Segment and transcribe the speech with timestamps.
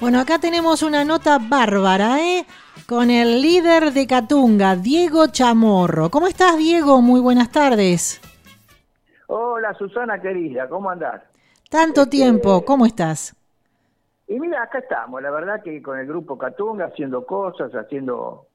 [0.00, 2.46] Bueno, acá tenemos una nota bárbara, ¿eh?
[2.88, 6.10] Con el líder de Catunga, Diego Chamorro.
[6.10, 7.00] ¿Cómo estás, Diego?
[7.02, 8.20] Muy buenas tardes.
[9.26, 11.22] Hola, Susana querida, ¿cómo andás?
[11.68, 13.36] Tanto Este, tiempo, ¿cómo estás?
[14.26, 18.46] Y mira, acá estamos, la verdad que con el grupo Catunga haciendo cosas, haciendo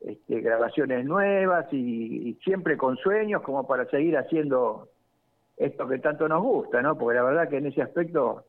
[0.00, 4.88] este, grabaciones nuevas y, y siempre con sueños como para seguir haciendo
[5.56, 6.96] esto que tanto nos gusta, ¿no?
[6.98, 8.44] Porque la verdad que en ese aspecto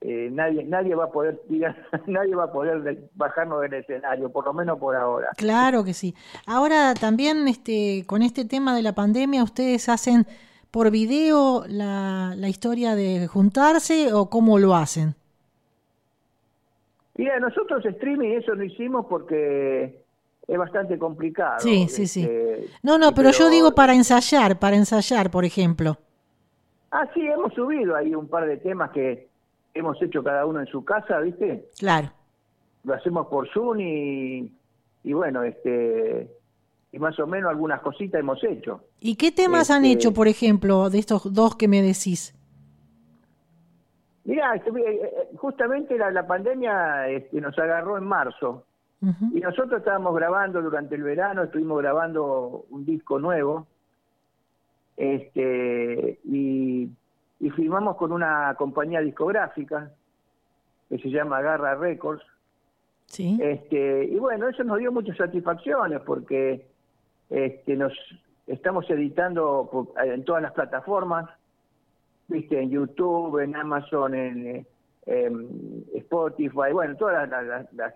[0.00, 1.76] eh, nadie nadie va a poder tirar,
[2.06, 5.28] nadie va a poder de- bajarnos del escenario, por lo menos por ahora.
[5.36, 6.14] Claro que sí.
[6.46, 10.26] Ahora también este, con este tema de la pandemia, ¿ustedes hacen
[10.70, 15.14] por video la, la historia de juntarse o cómo lo hacen?
[17.16, 20.02] Mira, nosotros streaming eso no hicimos porque
[20.46, 21.60] es bastante complicado.
[21.60, 22.22] Sí, sí, sí.
[22.22, 25.96] este, No, no, pero yo digo para ensayar, para ensayar, por ejemplo.
[26.98, 29.28] Ah, sí, hemos subido ahí un par de temas que
[29.74, 31.68] hemos hecho cada uno en su casa, ¿viste?
[31.78, 32.08] Claro.
[32.84, 34.50] Lo hacemos por Zoom y,
[35.04, 36.30] y bueno, este
[36.92, 38.80] y más o menos algunas cositas hemos hecho.
[38.98, 42.32] ¿Y qué temas han Este- hecho, por ejemplo, de estos dos que me decís?
[44.24, 44.54] Mira,
[45.36, 48.64] justamente la, la pandemia este, nos agarró en marzo
[49.34, 53.66] y nosotros estábamos grabando durante el verano, estuvimos grabando un disco nuevo
[54.96, 56.88] este y,
[57.40, 59.90] y firmamos con una compañía discográfica
[60.88, 62.22] que se llama Garra Records
[63.08, 63.38] Sí.
[63.40, 66.66] Este, y bueno, eso nos dio muchas satisfacciones porque
[67.30, 67.92] este, nos
[68.48, 69.70] estamos editando
[70.04, 71.30] en todas las plataformas,
[72.26, 74.66] viste, en YouTube, en Amazon, en,
[75.94, 77.94] Spotify, bueno, en todas las, las- las,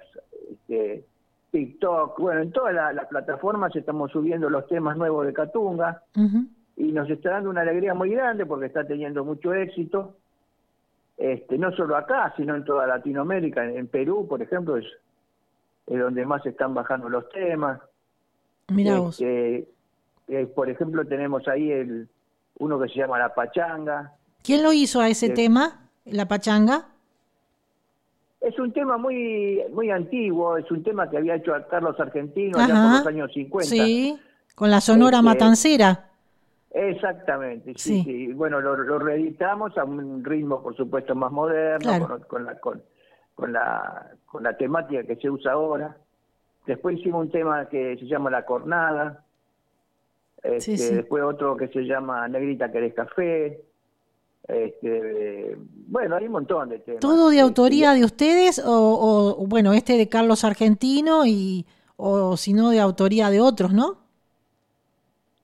[0.48, 1.04] este,
[1.50, 6.44] TikTok, bueno, en todas las, las plataformas estamos subiendo los temas nuevos de Catunga Ujú.
[6.76, 10.16] Y nos está dando una alegría muy grande porque está teniendo mucho éxito.
[11.16, 14.86] Este, no solo acá, sino en toda Latinoamérica, en, en Perú, por ejemplo, es,
[15.86, 17.80] es donde más están bajando los temas.
[18.68, 19.20] Vos.
[19.20, 19.68] Este,
[20.28, 22.08] eh, por ejemplo, tenemos ahí el
[22.58, 24.12] uno que se llama La Pachanga.
[24.42, 25.88] ¿Quién lo hizo a ese eh, tema?
[26.04, 26.86] ¿La pachanga?
[28.40, 32.72] Es un tema muy muy antiguo, es un tema que había hecho Carlos Argentino allá
[32.72, 32.82] Ajá.
[32.82, 33.68] por los años 50.
[33.68, 34.18] Sí,
[34.54, 36.09] con la sonora Este, matancera.
[36.72, 38.02] Exactamente, sí, Sí.
[38.04, 38.32] sí.
[38.32, 42.06] Bueno, lo, lo reeditamos a un ritmo, por supuesto, más moderno, Claro.
[42.08, 42.82] con, con la, con,
[43.34, 45.96] con la, con la temática que se usa ahora.
[46.66, 49.24] Después hicimos un tema que se llama La Cornada.
[50.42, 50.94] Este, sí.
[50.94, 53.62] Después otro que se llama Negrita Querés Café.
[54.46, 55.56] Este,
[55.88, 57.00] bueno, hay un montón de temas.
[57.00, 61.66] ¿Todo de autoría de ustedes o, o, bueno, este de Carlos Argentino y
[61.96, 63.98] o si no de autoría de otros, ¿no?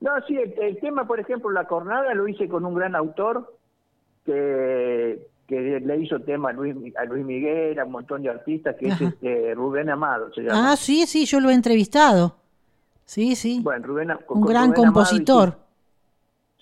[0.00, 3.54] No, sí, el, el tema, por ejemplo, La Cornada lo hice con un gran autor
[4.24, 8.76] que, que le hizo tema a Luis, a Luis Miguel, a un montón de artistas,
[8.76, 9.04] que Ajá.
[9.04, 10.72] es este, Rubén Amado, se llama.
[10.72, 12.36] Ah, sí, sí, yo lo he entrevistado.
[13.04, 13.60] Sí, sí.
[13.62, 15.48] Bueno, Rubén, con- Un con gran Rubén compositor.
[15.48, 15.58] hizo-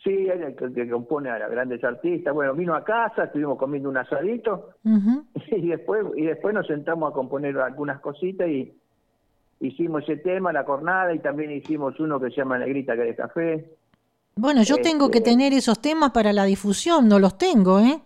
[0.04, 2.34] Sí, él es el que, que compone a grandes artistas.
[2.34, 7.14] Bueno, vino a casa, estuvimos comiendo un asadito y después y después nos sentamos a
[7.14, 8.70] componer algunas cositas y
[9.60, 13.14] hicimos ese tema, La Cornada, y también hicimos uno que se llama Negrita que de
[13.14, 13.70] café.
[14.36, 18.00] Bueno, yo tengo que Este- tener esos temas para la difusión, no los tengo, ¿eh?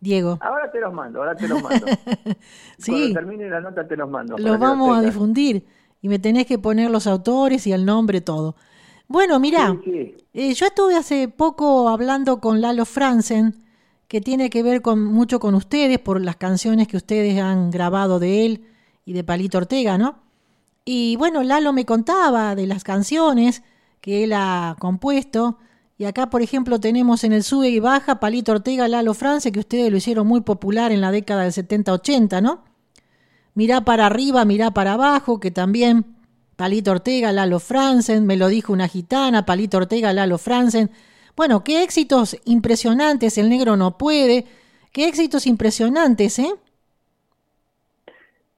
[0.00, 0.38] Diego.
[0.40, 1.86] Ahora te los mando, ahora te los mando.
[2.78, 2.90] Sí.
[2.90, 4.36] Cuando termine la nota te los mando.
[4.38, 5.64] Los vamos a difundir
[6.00, 8.56] y me tenés que poner los autores y el nombre, todo.
[9.06, 10.16] Bueno, mirá, Sí, sí.
[10.32, 13.54] eh, yo estuve hace poco hablando con Lalo Franzen,
[14.08, 18.18] que tiene que ver con mucho con ustedes por las canciones que ustedes han grabado
[18.18, 18.64] de él
[19.04, 20.21] y de Palito Ortega, ¿no?
[20.84, 23.62] Y bueno, Lalo me contaba de las canciones
[24.00, 25.58] que él ha compuesto.
[25.96, 29.60] Y acá, por ejemplo, tenemos en el sube y baja Palito Ortega, Lalo France, que
[29.60, 32.64] ustedes lo hicieron muy popular en la década del 70-80, ¿no?
[33.54, 36.16] Mirá para arriba, mirá para abajo, que también
[36.56, 40.90] Palito Ortega, Lalo Franzen, me lo dijo una gitana, Palito Ortega, Lalo Franzen.
[41.36, 44.46] Bueno, qué éxitos impresionantes, el negro no puede,
[44.90, 46.52] qué éxitos impresionantes, ¿eh?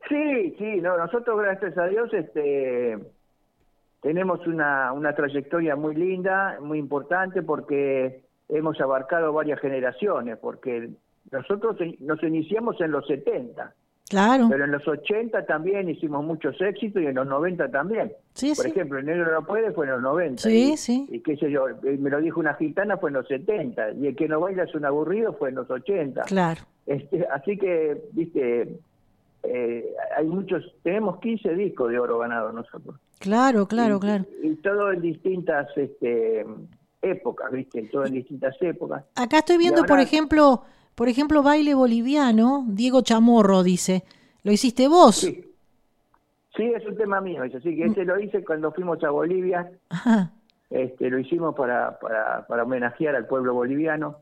[0.09, 2.99] Sí, sí, no, nosotros gracias a Dios este
[4.03, 10.91] tenemos una, una trayectoria muy linda, muy importante porque hemos abarcado varias generaciones, porque
[11.33, 13.73] nosotros nos iniciamos en los 70,
[14.11, 14.49] Claro.
[14.51, 18.13] pero en los 80 también hicimos muchos éxitos y en los 90 también.
[18.35, 18.71] Sí, Por sí.
[18.73, 20.43] ejemplo, El Negro No Puede fue en los 90.
[20.43, 21.07] Sí, y, sí.
[21.11, 24.17] Y qué sé yo, me lo dijo una gitana fue en los 70, y El
[24.17, 26.25] que no baila es un aburrido fue en los 80.
[26.25, 26.61] Claro.
[26.85, 28.69] Este, así que, viste,
[29.45, 32.97] eh, hay muchos, tenemos 15 discos de oro ganados nosotros.
[33.19, 34.25] Claro, claro, Y- claro.
[34.43, 36.45] Y, todo en distintas este,
[37.03, 37.83] épocas, ¿viste?
[37.85, 39.05] Todo en distintas épocas.
[39.15, 40.63] Acá estoy viendo, por ejemplo,
[40.95, 44.05] por ejemplo, baile boliviano, Diego Chamorro dice,
[44.43, 45.17] ¿lo hiciste vos?
[45.17, 45.51] Sí.
[46.57, 49.73] Sí, es un tema mío, eso sí, que ese lo hice cuando fuimos a Bolivia.
[50.71, 54.19] Este, lo hicimos para, para, para homenajear al pueblo boliviano.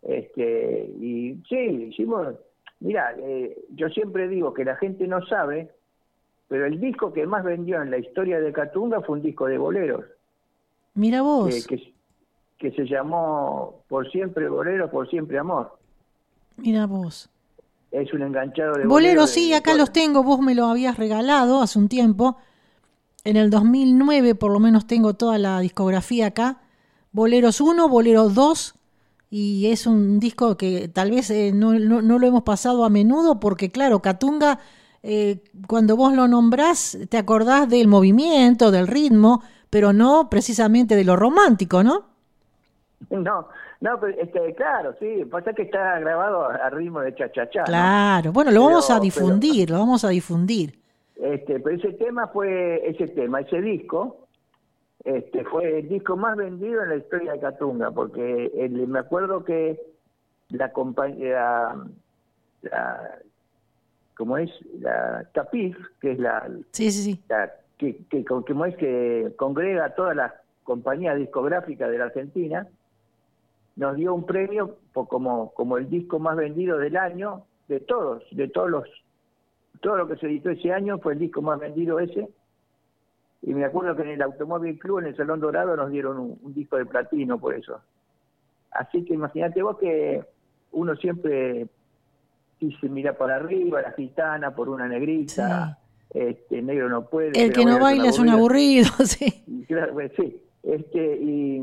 [0.00, 2.34] Este, y sí, hicimos,
[2.86, 5.72] mira, eh, yo siempre digo que la gente no sabe,
[6.46, 9.58] pero el disco que más vendió en la historia de Catunga fue un disco de
[9.58, 10.04] boleros.
[10.94, 11.66] Mira vos.
[11.66, 11.92] Que,
[12.58, 15.76] que, se llamó Por siempre bolero, por siempre amor.
[16.56, 17.28] Mira vos.
[17.90, 19.30] Es un enganchado de boleros.
[19.30, 22.36] sí, acá los tengo, vos me lo habías regalado hace un tiempo.
[23.24, 26.60] En el 2009 por lo menos tengo toda la discografía acá.
[27.10, 28.76] Boleros 1, Boleros 2,
[29.30, 33.40] y es un disco que tal vez eh, no, no, lo hemos pasado a menudo
[33.40, 34.60] porque claro, Catunga,
[35.02, 41.04] eh, cuando vos lo nombrás, te acordás del movimiento, del ritmo, pero no precisamente de
[41.04, 42.04] lo romántico, ¿no?
[43.10, 43.48] No,
[43.80, 47.64] no, pero este, claro, sí, pasa que está grabado a ritmo de cha-cha-cha.
[47.64, 50.78] Claro, bueno, lo vamos a difundir, lo vamos a difundir.
[51.16, 54.25] Este, pero ese tema fue, ese tema, ese disco,
[55.06, 58.50] este, fue el disco más vendido en la historia de Catunga, porque
[58.88, 59.80] me acuerdo que
[60.48, 61.76] la compañía,
[62.62, 63.18] la,
[64.16, 64.50] como es,
[64.80, 67.22] la Tapiz, que es la, sí, sí, sí.
[67.78, 70.32] que, que, como es que congrega a todas las
[70.64, 72.66] compañías discográficas de la Argentina,
[73.76, 78.24] nos dio un premio por como, como el disco más vendido del año, de todos,
[78.32, 78.88] de todos los,
[79.80, 82.28] todo lo que se editó ese año fue el disco más vendido ese.
[83.46, 86.52] Y me acuerdo que en el Automóvil Club, en el Salón Dorado, nos dieron un,
[86.52, 87.80] disco de platino por eso.
[88.72, 90.20] Así que imagínate vos que
[90.72, 91.68] uno siempre
[92.60, 95.78] dice mira para arriba, la gitana por una negrita,
[96.10, 97.40] este negro no puede.
[97.40, 99.44] El que no baila es un aburrido, sí.
[99.68, 100.42] Claro, pues, sí.
[100.64, 101.62] Este, y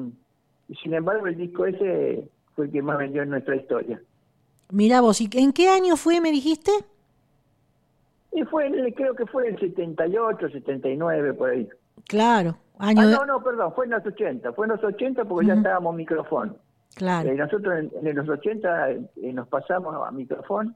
[0.82, 4.02] sin embargo, el disco ese fue el que más vendió en nuestra historia.
[4.72, 6.72] Mira vos, ¿y en qué año fue, me dijiste?
[8.36, 11.70] Y fue, creo que fue en el 78, 79, por ahí.
[12.08, 12.58] Claro.
[12.80, 14.54] Año ah, no, no, perdón, fue en los 80.
[14.54, 16.56] Fue en los 80 porque ya estábamos micrófono.
[16.96, 17.30] Claro.
[17.30, 20.74] Eh, nosotros en, los 80 eh, nos pasamos a micrófono.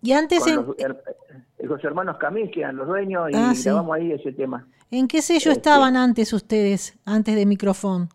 [0.00, 0.60] Y antes en...
[0.78, 0.94] Eh,
[1.64, 4.66] los, hermanos Camil, que eran los dueños, y ah, grabamos ahí ese tema.
[4.90, 8.08] ¿En qué sello este, estaban antes ustedes, antes de micrófono?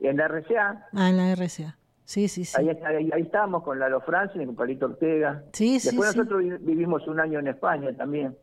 [0.00, 0.88] en la RCA.
[0.92, 1.76] Ah, en la RCA.
[2.06, 2.56] Sí, sí, sí.
[2.56, 2.68] Ahí,
[3.12, 5.42] ahí, estábamos con Lalo Francia y con Palito Ortega.
[5.52, 8.36] Sí, sí, Después nosotros vivimos un año en España también.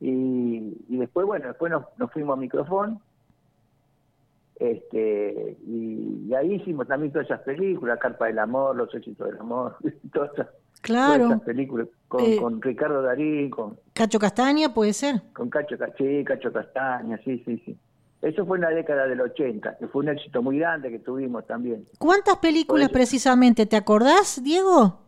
[0.00, 3.00] Y, y después, bueno, después nos, nos fuimos a micrófono.
[4.60, 9.76] Este, y, ahí hicimos también todas esas películas, Carpa del Amor, Los Éxitos del Amor,
[10.12, 10.46] todas esas,
[10.82, 11.40] claro.
[11.40, 13.76] películas con, eh, con, Ricardo Darín, con...
[13.92, 15.20] Cacho Castaña, puede ser.
[15.32, 17.76] Con Cacho, sí, Cacho Castaña, sí, sí, sí.
[18.26, 21.46] Eso fue en la década del 80, que fue un éxito muy grande que tuvimos
[21.46, 21.84] también.
[21.96, 23.66] ¿Cuántas películas precisamente?
[23.66, 24.98] ¿Te acordás, Diego?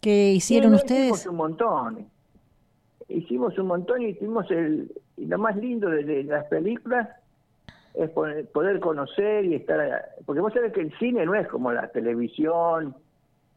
[0.00, 1.12] Que hicieron ustedes.
[1.12, 2.06] Hicimos un montón.
[3.08, 4.90] Hicimos un montón y hicimos el.
[5.18, 7.10] Y lo más lindo de, las películas
[7.92, 10.08] es poder conocer y estar.
[10.24, 12.96] Porque vos sabés que el cine no es como la televisión.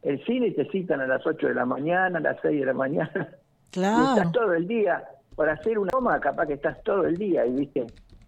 [0.01, 2.73] El cine te citan a las 8 de la mañana, a las 6 de la
[2.73, 3.29] mañana.
[3.71, 4.03] Claro.
[4.17, 5.05] Y estás todo el día.
[5.37, 7.87] Para hacer una toma, capaz que estás todo el día y viste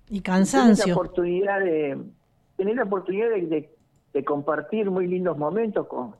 [0.10, 0.84] y cansancio.
[0.84, 1.98] Tener la oportunidad de,
[2.57, 3.69] tener la oportunidad de,
[4.25, 6.16] compartir muy lindos momentos con,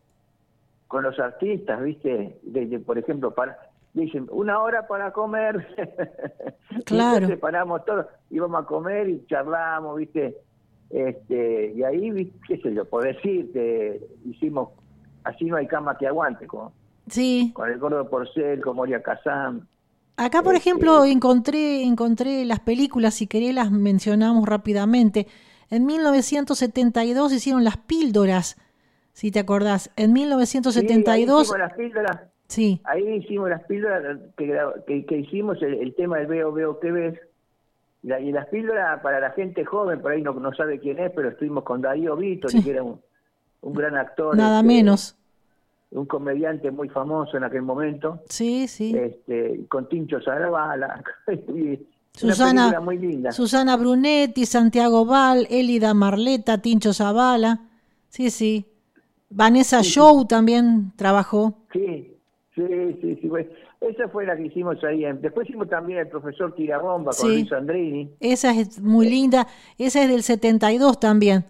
[0.88, 2.38] con los artistas, ¿viste?
[2.44, 3.58] De, por ejemplo, para
[3.94, 5.68] dicen una hora para comer.
[6.84, 7.32] Claro.
[7.32, 10.36] y paramos todos, íbamos a comer y charlamos, ¿viste?
[10.90, 14.70] Este, y ahí, qué sé yo, por decirte, hicimos
[15.26, 16.70] Así no hay cama que aguante, con,
[17.08, 17.52] sí.
[17.54, 19.68] con el gordo Porcel, con Moria Kazan.
[20.18, 25.28] Acá, por ejemplo, encontré, encontré las películas, si querés las mencionamos rápidamente.
[25.70, 28.56] En 1972 hicieron las píldoras,
[29.12, 29.92] si te acordás.
[29.96, 31.48] En 1972...
[31.48, 32.22] Sí, ahí hicimos las píldoras.
[32.48, 32.82] Sí.
[32.84, 37.20] Ahí hicimos las píldoras que, que, hicimos el, tema del veo, veo, que ves.
[38.04, 41.30] y las píldoras para la gente joven, por ahí no, no sabe quién es, pero
[41.30, 43.02] estuvimos con Darío Vito, que era un,
[43.62, 44.38] un gran actor.
[44.38, 45.18] Nada este, menos
[45.96, 48.22] un comediante muy famoso en aquel momento.
[48.30, 48.96] Sí, sí.
[48.96, 51.04] Este, con Tincho Zavala.
[52.12, 53.32] Susana, muy linda.
[53.32, 57.62] Susana Brunetti, Santiago Val, Elida Marleta, Tincho Zavala.
[58.10, 58.66] Sí, sí.
[59.30, 61.58] Vanessa Show también trabajó.
[61.74, 62.16] Sí,
[62.56, 62.64] sí,
[63.02, 63.30] sí, sí.
[63.82, 65.04] esa fue la que hicimos ahí.
[65.20, 68.12] Después hicimos también el profesor Tirabomba con Luis Andrini.
[68.22, 69.48] Esa es muy linda.
[69.78, 71.46] Esa es del 72 también.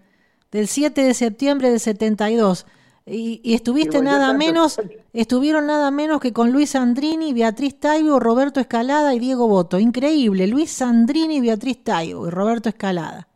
[0.52, 2.66] Del 7 de septiembre del 72.
[3.08, 4.82] Y, estuviste nada menos,
[5.14, 9.78] estuvieron nada menos que con Luis Sandrini, Beatriz Taibo, Roberto Escalada y Diego Boto.
[9.78, 13.28] Increíble, Luis Sandrini, Beatriz Taibo y Roberto Escalada.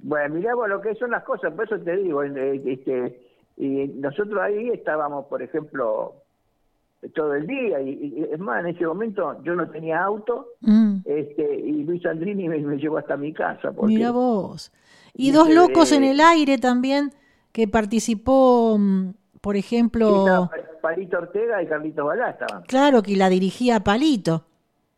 [0.00, 3.20] Bueno, mirá vos lo que son las cosas, por eso te digo, eh, este,
[3.56, 6.14] y nosotros ahí estábamos, por ejemplo,
[7.14, 10.98] todo el día, y, es más, en ese momento yo no tenía auto, Mm.
[11.04, 13.72] este, y Luis Andrini me, me llevó hasta mi casa.
[13.72, 14.72] Porque, Mira vos.
[15.14, 17.12] Y dos locos en eh, el aire también,
[17.52, 20.50] que participó, mm, por ejemplo,
[20.80, 22.62] Palito Ortega y Carlitos Balá estaban.
[22.62, 24.44] claro, que la dirigía Palito.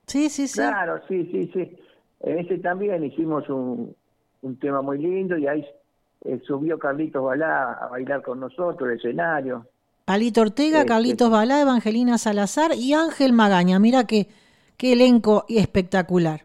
[0.06, 0.60] Sí, sí, sí.
[0.60, 1.76] Claro, sí, sí, sí.
[2.20, 3.94] En ese también hicimos un,
[4.42, 5.64] un tema muy lindo y ahí
[6.24, 9.66] eh, subió Carlitos Balá a bailar con nosotros el escenario.
[10.04, 13.78] Palito Ortega, Sí, Carlitos Balá, Evangelina Salazar y Ángel Magaña.
[13.78, 14.28] Mira qué,
[14.76, 16.42] qué elenco espectacular.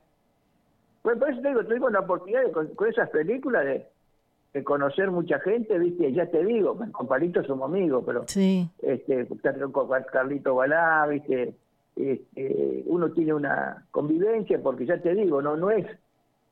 [1.03, 3.85] Bueno, por eso te digo, tuvimos la oportunidad de, con, con esas películas de,
[4.55, 6.13] de conocer mucha gente, ¿viste?
[6.13, 11.55] Ya te digo, con Palito somos amigos, pero Sí, este, con Carlito Balá, ¿viste?
[11.97, 15.85] Este, uno tiene una convivencia porque ya te digo, no no es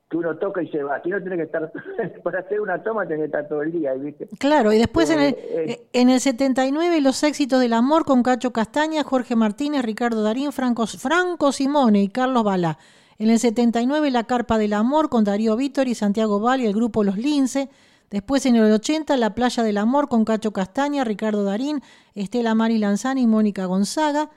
[0.09, 1.71] que uno toca y se va, aquí no tiene que estar,
[2.23, 4.27] para hacer una toma tiene que estar todo el día, ¿viste?
[4.37, 4.73] claro.
[4.73, 5.87] Y después en, el, Eh, eh.
[5.93, 10.87] en el 79, Los éxitos del amor con Cacho Castaña, Jorge Martínez, Ricardo Darín, Franco,
[10.87, 12.77] Franco Simone y Carlos Balá.
[13.17, 16.73] En el 79, La Carpa del Amor con Darío Vítor y Santiago Val y el
[16.73, 17.69] grupo Los Lince.
[18.13, 21.81] Después en el 80, La Playa del Amor con Cacho Castaña, Ricardo Darín,
[22.13, 24.29] Estela Mari Lanzani y Mónica Gonzaga.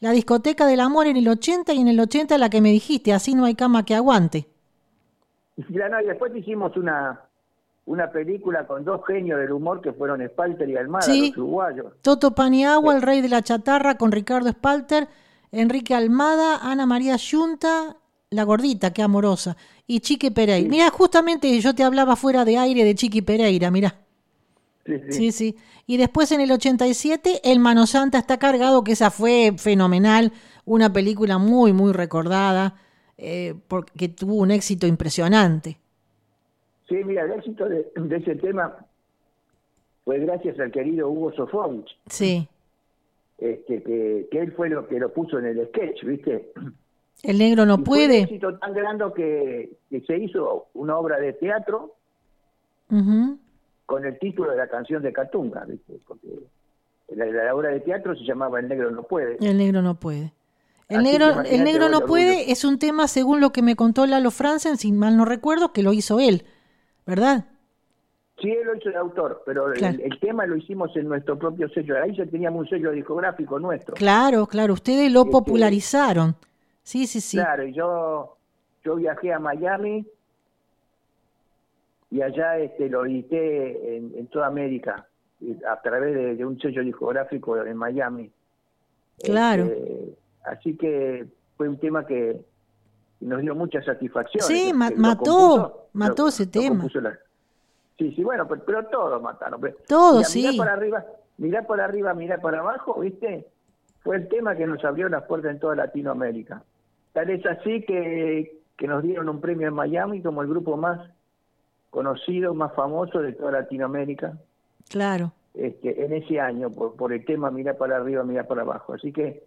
[0.00, 3.14] La Discoteca del Amor en el 80 y en el 80 la que me dijiste,
[3.14, 4.48] Así no hay cama que aguante.
[5.56, 7.22] No, y después hicimos una
[7.86, 11.28] una película con dos genios del humor que fueron Spalter y Almada, Sí.
[11.30, 11.86] los uruguayos.
[12.02, 15.08] Toto Paniagua, el rey de la chatarra, con Ricardo Spalter,
[15.50, 17.96] Enrique Almada, Ana María Yunta,
[18.32, 20.68] la gordita, qué amorosa, y Chiqui Pereira.
[20.68, 23.94] Mira, justamente yo te hablaba fuera de aire de Chiqui Pereira, mira.
[24.84, 25.12] Sí, sí.
[25.12, 25.56] Sí, sí.
[25.86, 30.32] Y después en el 87, El Mano Santa está cargado, que esa fue fenomenal,
[30.64, 32.76] una película muy, muy recordada,
[33.18, 35.78] eh, porque tuvo un éxito impresionante.
[36.88, 38.76] Sí, mira, el éxito de, de ese tema
[40.04, 42.48] fue gracias al querido Hugo Sofovich, Sí.
[43.38, 46.52] este, que, que él fue lo que lo puso en el sketch, ¿viste?
[47.22, 48.18] El negro no Y fue un puede.
[48.22, 51.94] éxito tan grande que, que se hizo una obra de teatro
[53.86, 55.94] con el título de la canción de Catunga, ¿viste?
[56.06, 56.28] Porque
[57.08, 59.36] la, la obra de teatro se llamaba El negro no puede.
[59.40, 60.32] El negro no puede.
[60.88, 63.76] El Así negro, el negro no el puede es un tema, según lo que me
[63.76, 66.44] contó Lalo Franzen, si mal no recuerdo, que lo hizo él,
[67.06, 67.46] ¿verdad?
[68.40, 71.68] Sí, él lo hizo de autor, pero el- el, tema lo hicimos en nuestro propio
[71.70, 71.94] sello.
[72.02, 73.94] Ahí ya teníamos un sello discográfico nuestro.
[73.94, 76.34] Claro, claro, ustedes lo Este- popularizaron.
[76.82, 77.36] Sí, sí, sí.
[77.38, 78.36] Claro, y yo,
[78.84, 80.06] yo viajé a Miami
[82.10, 85.06] y allá este, lo edité en, en toda América
[85.68, 88.30] a través de, de un sello discográfico en Miami.
[89.22, 89.64] Claro.
[89.64, 92.40] Este, así que fue un tema que
[93.20, 94.44] nos dio mucha satisfacción.
[94.44, 96.86] Sí, lo mató, mató ese lo tema.
[96.94, 97.18] la-
[97.98, 99.60] Sí, sí, bueno, pero, pero todos mataron.
[99.60, 100.42] Pero- Todos, Mirá, sí.
[100.42, 101.04] Mirá para arriba,
[101.38, 103.46] mirá para arriba, mirá para abajo, ¿viste?
[104.02, 106.62] Fue el tema que nos abrió las puertas en toda Latinoamérica.
[107.12, 111.00] Tal es así que, que nos dieron un premio en Miami como el grupo más
[111.90, 114.38] conocido, más famoso de toda Latinoamérica
[114.88, 115.32] Claro.
[115.54, 118.94] este, en ese año por, por el tema Mirá para arriba, mirá para abajo.
[118.94, 119.44] Así que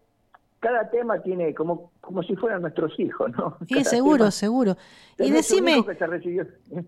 [0.60, 3.58] cada tema tiene como, como si fueran nuestros hijos, ¿no?
[3.70, 4.78] Cada seguro, tema- seguro.
[5.18, 6.46] Y decime, recibió.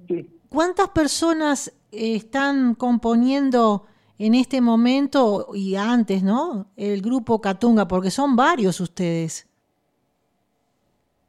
[0.07, 0.29] Sí.
[0.49, 3.85] ¿cuántas personas eh, están componiendo
[4.19, 6.67] en este momento y antes, ¿no?
[6.75, 9.47] El grupo Catunga, porque son varios ustedes.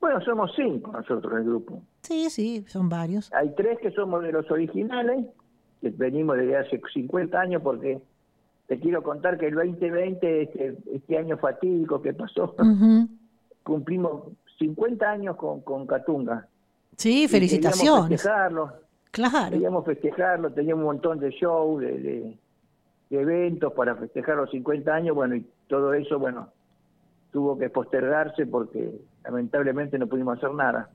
[0.00, 1.82] Bueno, somos cinco nosotros en el grupo.
[2.02, 3.32] Sí, sí, son varios.
[3.32, 5.26] Hay tres que somos de los originales,
[5.80, 8.00] que venimos desde hace 50 años, porque
[8.68, 13.08] te quiero contar que el 2020, este, este año fatídico que pasó, Ujú.
[13.64, 14.24] cumplimos
[14.58, 16.46] 50 años con, con Catunga.
[16.96, 18.22] Sí, Y queríamos felicitaciones.
[18.22, 18.72] festejarlo,
[19.10, 19.50] Claro.
[19.50, 22.38] queríamos festejarlo, teníamos un montón de shows, de, de-
[23.10, 26.48] de eventos para festejar los 50 años, bueno, y todo eso, bueno,
[27.32, 28.90] tuvo que postergarse porque
[29.24, 30.90] lamentablemente no pudimos hacer nada.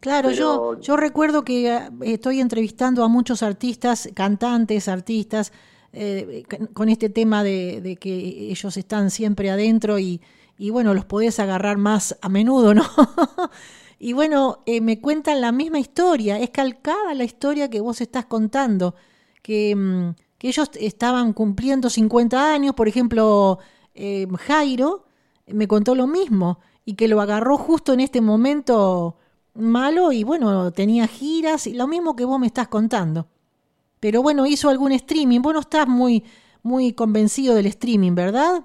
[0.00, 5.52] Claro, yo, Pero- yo recuerdo que eh, estoy entrevistando a muchos artistas, cantantes, artistas,
[5.92, 8.12] eh, con- este tema de, de que
[8.50, 10.20] ellos están siempre adentro y,
[10.58, 12.82] y bueno, los podés agarrar más a menudo, ¿no?
[13.98, 18.26] y bueno, eh, me cuentan la misma historia, es calcada la historia que vos estás
[18.26, 18.94] contando,
[19.42, 23.58] que, mm, que ellos estaban cumpliendo 50 años, por ejemplo,
[23.94, 25.06] eh, Jairo
[25.54, 29.16] me contó lo mismo y que lo agarró justo en este momento
[29.54, 33.26] malo y bueno, tenía giras y lo mismo que vos me estás contando.
[34.00, 35.40] Pero bueno, hizo algún streaming.
[35.42, 36.24] Vos no estás muy,
[36.62, 38.64] muy convencido del streaming, ¿verdad?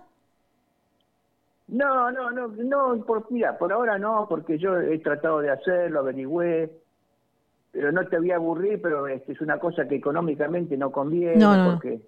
[1.68, 6.00] No, no, no, no, por, mira, por ahora no, porque yo he tratado de hacerlo,
[6.02, 6.72] averigüé,
[7.72, 11.38] pero no te voy a aburrir, pero este, es una cosa que económicamente no conviene,
[11.38, 11.72] No, no.
[11.72, 12.00] porque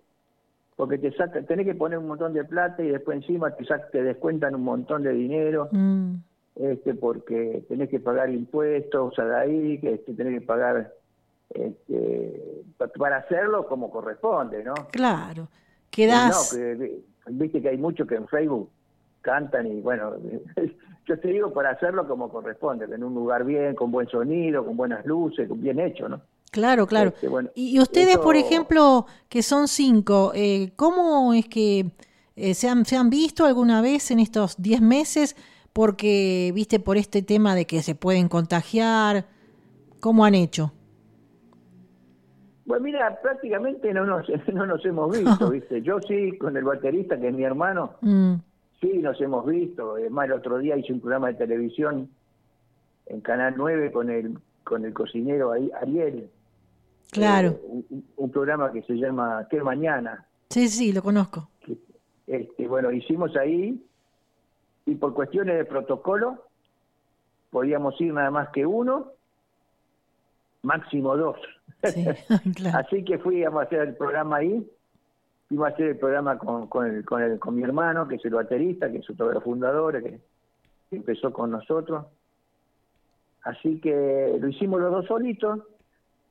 [0.77, 3.89] porque te saca, tenés que poner un montón de plata y después encima te, sac-
[3.91, 6.13] te descuentan un montón de dinero, Mm,
[6.55, 10.93] este, porque tenés que pagar impuestos a ahí, que este, tenés que pagar
[11.49, 14.87] este, pa- para hacerlo como corresponde, ¿no?
[14.91, 15.49] claro.
[15.91, 16.29] Quedás...
[16.29, 18.69] No, que, viste que hay muchos que en Facebook
[19.21, 20.13] cantan y bueno,
[21.07, 24.77] yo te digo para hacerlo como corresponde, en un lugar bien, con buen sonido, con
[24.77, 26.21] buenas luces, bien hecho, ¿no?
[26.51, 27.09] Claro, claro.
[27.09, 31.91] Este, bueno, y, ustedes, eso- por ejemplo, que son cinco, eh, ¿cómo es que
[32.35, 35.35] eh, se, han, se han visto alguna vez en estos diez meses?
[35.73, 39.25] Porque, viste, por este tema de que se pueden contagiar,
[39.99, 40.71] ¿cómo han hecho?
[42.65, 45.81] Bueno, mira, prácticamente no nos, no nos hemos visto, ¿viste?
[45.81, 48.35] Yo sí, con el baterista, que es mi hermano, Mm,
[48.81, 49.97] sí nos hemos visto.
[49.97, 52.09] Es más, el otro día hice un programa de televisión
[53.05, 56.29] en Canal 9 con el, con el cocinero ahí, Ariel.
[57.11, 57.49] Claro.
[57.49, 57.59] Eh,
[57.89, 60.25] un, un programa que se llama ¿Qué Mañana?
[60.49, 61.49] Sí, sí, lo conozco.
[61.65, 61.77] que,
[62.27, 63.83] este, bueno, hicimos ahí
[64.85, 66.43] y por cuestiones de protocolo
[67.49, 69.11] podíamos ir nada más que uno,
[70.63, 71.37] máximo dos.
[71.83, 72.05] Sí,
[72.55, 72.77] claro.
[72.79, 74.69] Así que fuimos a hacer el programa ahí,
[75.47, 78.25] fuimos a hacer el programa con, con, el, con, el- con mi hermano, que es
[78.25, 80.21] el baterista, que es otro de los fundadores, que,
[80.89, 82.05] que empezó con nosotros.
[83.43, 85.59] Así que lo hicimos los dos solitos,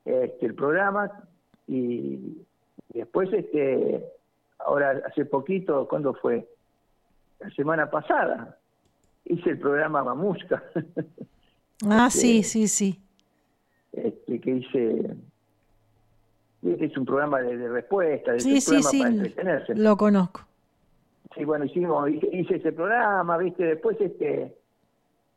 [0.07, 1.11] este, el programa,
[1.67, 2.37] y
[2.93, 4.03] después, este,
[4.59, 6.47] ahora hace poquito, ¿cuándo fue?
[7.39, 8.57] La semana pasada,
[9.25, 10.63] hice el programa Mamusca,
[11.87, 12.99] Ah, sí, sí, sí.
[13.91, 15.15] este, que hice,
[16.63, 18.99] es un programa de, de respuesta, es Sí, un sí, sí.
[18.99, 19.75] para entretenerse.
[19.75, 20.41] Lo conozco.
[21.35, 24.55] Sí, bueno, hicimos, hice, hice ese programa, viste, después este,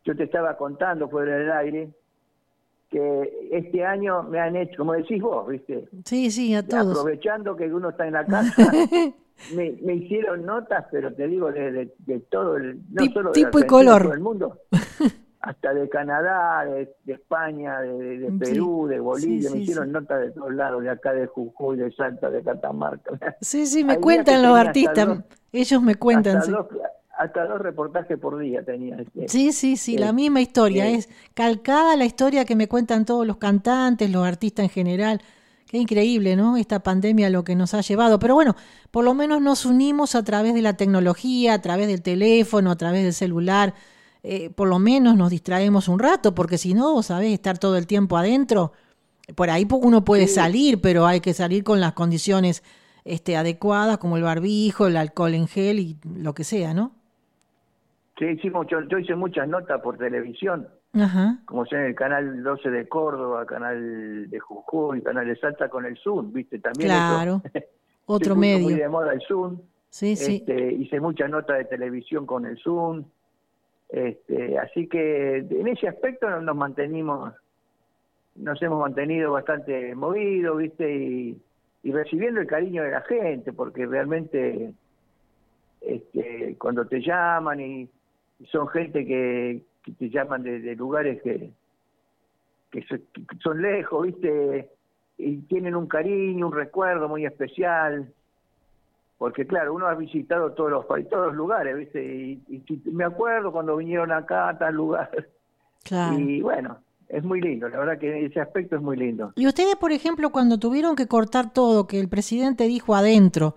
[0.04, 1.90] yo te estaba contando fuera del aire
[2.90, 6.90] que este año me han hecho, como decís vos, viste, Sí, sí, a todos.
[6.98, 8.72] aprovechando que uno está en la casa,
[9.54, 13.32] me, me hicieron notas, pero te digo, de, de- de todo el, no Tip- solo
[13.32, 14.02] de tipo y color.
[14.02, 14.58] todo el mundo,
[15.40, 19.92] hasta de Canadá, de, de España, de, Sí, Perú, de Bolivia, sí, me sí, hicieron
[19.92, 23.12] notas de todos lados, de acá de Jujuy, de Salta, de Catamarca.
[23.40, 25.06] Sí, sí, me Hay cuentan los artistas.
[25.06, 25.18] dos-
[25.52, 26.36] Ellos me cuentan.
[26.38, 26.66] hasta, dos,
[27.20, 28.96] hasta dos reportajes por día tenía.
[28.96, 29.28] este.
[29.28, 30.88] Sí, sí, sí, la Eh, misma historia.
[30.88, 35.20] eh, Es calcada la historia que me cuentan todos los cantantes, los artistas en general.
[35.66, 36.56] Qué increíble, ¿no?
[36.56, 38.18] Esta pandemia lo que nos ha llevado.
[38.18, 38.56] Pero bueno,
[38.90, 42.76] por lo menos nos unimos a través de la tecnología, a través del teléfono, a
[42.76, 43.74] través del celular.
[44.22, 47.32] Eh, por lo menos nos distraemos un rato, porque si no, ¿sabés?
[47.32, 48.72] Estar todo el tiempo adentro.
[49.36, 50.34] Por ahí uno puede Sí.
[50.34, 52.62] salir, pero hay que salir con las condiciones
[53.04, 56.92] este, adecuadas, como el barbijo, el alcohol en gel y lo que sea, ¿no?
[58.20, 61.38] Sí, hicimos, yo, yo hice muchas notas por televisión, Ajá.
[61.46, 65.86] como sea en el canal 12 de Córdoba, canal de Jujuy, canal de Salta con
[65.86, 66.58] el Zoom, ¿viste?
[66.58, 67.42] También eso- Claro.
[67.52, 67.68] se
[68.04, 68.76] Otro puso Muy medio.
[68.76, 69.58] de moda el Zoom.
[69.88, 70.36] Sí, sí.
[70.36, 73.04] Este, hice muchas notas de televisión con el Zoom.
[73.88, 77.32] Este, así que en ese aspecto nos- mantenimos,
[78.36, 80.94] nos hemos mantenido bastante movidos, ¿viste?
[80.94, 81.42] Y,
[81.84, 84.74] y recibiendo el cariño de la gente, porque realmente
[85.80, 87.88] este, cuando te llaman y
[88.50, 91.50] son gente que, que te llaman de, de lugares que,
[92.70, 94.70] que, que son lejos, ¿viste?
[95.18, 98.12] Y tienen un cariño, un recuerdo muy especial
[99.20, 102.02] porque claro, uno ha visitado todos los todos los lugares, ¿viste?
[102.02, 105.10] Y, y me acuerdo cuando vinieron acá a tal lugar.
[105.84, 106.18] Claro.
[106.18, 109.34] Y bueno, es muy lindo, la verdad que ese aspecto es muy lindo.
[109.36, 113.56] Y ustedes, por ejemplo, cuando tuvieron que cortar todo, que el presidente dijo adentro,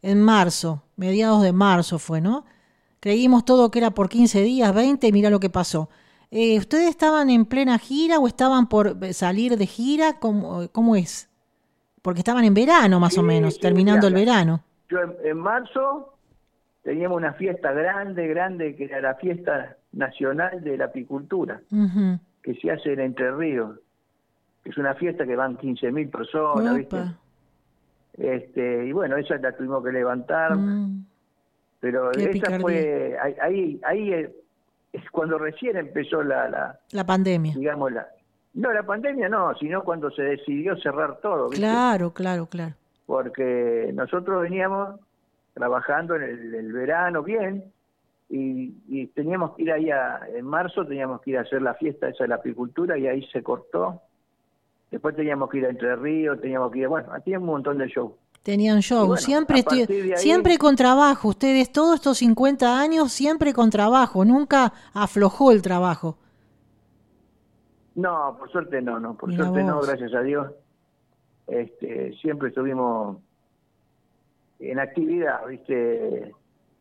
[0.00, 2.46] en marzo, mediados de marzo fue, ¿no?
[3.02, 5.90] Creímos todo que era por 15 días, 20, y mira lo que pasó.
[6.30, 10.20] Eh, ¿Ustedes estaban en plena gira o estaban por salir de gira?
[10.20, 11.28] ¿Cómo, cómo es?
[12.00, 14.62] Porque estaban en verano, más o menos, sí, terminando el verano.
[14.88, 16.14] Yo en, en marzo
[16.84, 21.60] teníamos una fiesta grande, grande, que era la fiesta nacional de la apicultura,
[22.40, 23.80] que se hace en Entre Ríos.
[24.64, 26.98] Es una fiesta que van 15.000 personas, ¿viste?
[28.12, 30.54] Este, y bueno, esa la tuvimos que levantar.
[30.54, 31.06] Mm.
[31.82, 32.60] Pero Qué esa picardía.
[32.60, 34.12] fue, ahí, ahí, ahí
[34.92, 37.54] es- cuando recién empezó la, la, La pandemia.
[37.54, 38.06] digamos, la,
[38.54, 41.64] no la pandemia no, sino cuando se decidió cerrar todo, ¿viste?
[41.66, 42.74] Claro, claro, claro.
[43.06, 45.00] porque nosotros veníamos
[45.54, 47.64] trabajando en el, el verano bien
[48.30, 51.74] y, y teníamos que ir ahí a, en marzo teníamos que ir a hacer la
[51.74, 54.00] fiesta esa de la apicultura y ahí se cortó.
[54.90, 57.88] Después teníamos que ir a Entre Ríos, teníamos que ir, bueno, hacía un montón de
[57.88, 58.16] show.
[58.42, 61.28] Tenían show, bueno, siempre, estoy- ahí- siempre con trabajo.
[61.28, 66.18] Ustedes todos estos 50 años siempre con trabajo, nunca aflojó el trabajo.
[67.94, 70.50] No, por suerte no, no, por suerte no, gracias a Dios.
[71.46, 73.18] Este, siempre estuvimos
[74.58, 76.34] en actividad, ¿viste?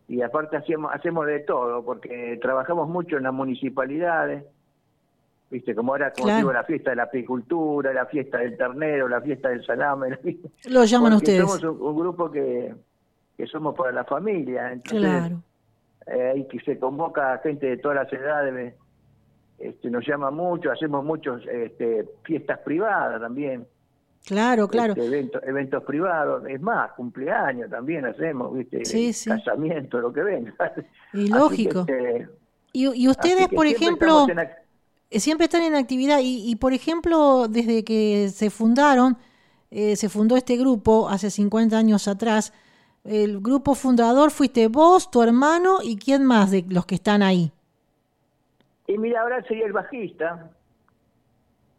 [0.07, 4.45] Y aparte hacemos, hacemos de todo, porque trabajamos mucho en las municipalidades,
[5.51, 5.75] ¿viste?
[5.75, 9.49] Como ahora, como digo, la fiesta de la apicultura, la fiesta del ternero, la fiesta
[9.49, 10.17] del salame.
[10.69, 11.41] Lo llaman ustedes.
[11.41, 12.73] Somos un, grupo que,
[13.37, 15.43] que somos para la familia, entonces, claro.
[16.07, 18.73] Eh, que se convoca a gente de todas las edades,
[19.59, 23.67] este, nos llama mucho, hacemos muchos este, fiestas privadas también.
[24.25, 24.93] Claro, claro.
[24.93, 28.85] Este, eventos, eventos privados, es más, cumpleaños también hacemos, ¿viste?
[28.85, 29.29] Sí, sí.
[29.29, 30.53] Casamiento, lo que venga.
[31.13, 31.81] Y lógico.
[31.81, 32.27] Este,
[32.73, 34.27] y, ustedes, por ejemplo,
[35.19, 39.17] siempre están en actividad y, y, por ejemplo, desde que se fundaron,
[39.69, 42.53] eh, se fundó este grupo hace 50 años atrás,
[43.03, 47.51] el grupo fundador fuiste vos, tu hermano y quién más de los que están ahí.
[48.87, 50.51] Y mira, ahora sería el bajista,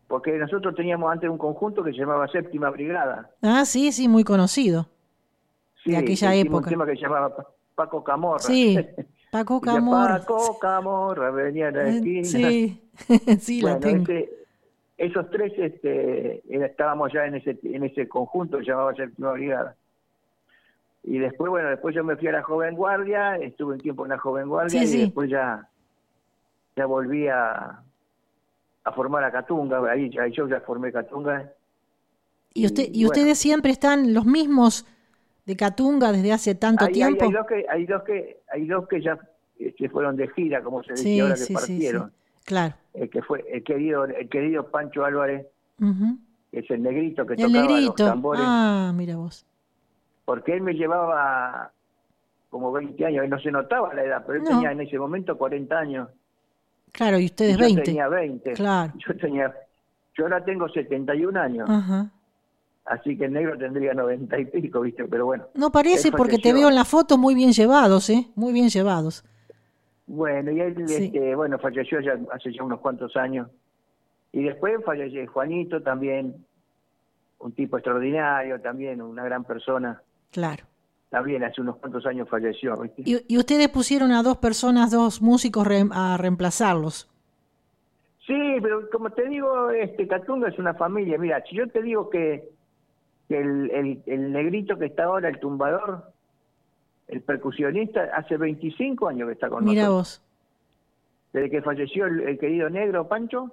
[0.09, 3.31] porque nosotros teníamos antes un conjunto que se llamaba Séptima Brigada.
[3.43, 4.89] Ah, sí, sí, muy conocido.
[5.85, 6.67] de aquella época.
[6.67, 7.35] Un tema que se llamaba
[7.75, 8.41] Paco Camorra.
[8.41, 8.79] Sí,
[9.33, 10.19] Paco Camorra.
[10.19, 12.25] Paco Camorra venía a la eh, esquina.
[12.25, 12.83] Sí,
[13.41, 14.05] sí, la tengo.
[14.99, 19.75] esos tres este, estábamos ya en ese, en ese conjunto que llamaba Séptima Brigada.
[21.05, 24.11] Y después, bueno, después yo me fui a la Joven Guardia, estuve un tiempo en
[24.11, 25.67] la Joven Guardia y después ya
[26.77, 27.83] ya volví a,
[28.95, 31.51] formar a Catunga, ahí, yo ya formé Catunga.
[32.53, 34.85] ¿Y, usted, y, ustedes siempre están los mismos
[35.45, 37.25] de Catunga desde hace tanto tiempo?
[37.25, 39.19] Hay, dos que, hay, dos que, hay dos que ya
[39.59, 42.13] se este, fueron de gira, como se dice ahora, que partieron.
[42.45, 42.75] claro.
[42.95, 45.47] El que fue el querido, el querido Pancho Álvarez,
[46.53, 47.87] es el negrito que el tocaba negrito.
[47.87, 48.43] los tambores.
[48.45, 49.47] Ah, mira vos.
[50.25, 51.73] Porque él me llevaba
[52.51, 55.39] como 20 años, y no se notaba la edad, pero él tenía en ese momento
[55.39, 56.09] 40 años.
[56.93, 57.81] Claro, y ustedes 20.
[57.81, 58.53] Yo tenía 20.
[58.53, 58.93] Claro.
[58.99, 59.55] Yo tenía,
[60.15, 61.69] yo ahora tengo 71 años.
[62.85, 65.05] Así que el negro tendría 90 y pico, ¿viste?
[65.05, 65.45] Pero bueno.
[65.55, 68.29] No parece porque te veo en la foto muy bien llevados, ¿eh?
[68.35, 69.25] Muy bien llevados.
[70.07, 73.49] Bueno, y él, este, bueno, falleció ya hace ya unos cuantos años.
[74.33, 76.35] Y después falleció Juanito también,
[77.39, 80.03] un tipo extraordinario también, una gran persona.
[80.31, 80.65] Claro
[81.13, 82.75] también hace unos cuantos años falleció.
[82.97, 87.07] ¿Y, ustedes pusieron a dos personas, dos músicos a reemplazarlos?
[88.27, 91.19] Sí, pero como te digo, este Catunga es una familia.
[91.19, 92.52] Mira, si yo te digo que,
[93.29, 96.05] el, el, negrito que está ahora, el tumbador,
[97.09, 100.21] el percusionista, hace 25 años que está con Mira nosotros.
[100.21, 100.33] vos.
[101.33, 103.53] Desde que falleció el, querido negro Pancho,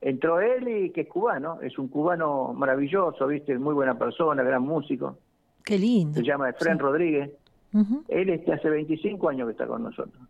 [0.00, 4.62] entró él y que es cubano, es un cubano maravilloso, viste, muy buena persona, gran
[4.62, 5.18] músico.
[5.64, 6.14] Qué lindo.
[6.14, 7.30] Se llama Efren Rodríguez.
[8.08, 10.22] Él este, hace 25 años que está con nosotros.